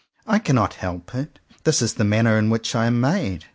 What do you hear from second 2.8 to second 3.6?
am made.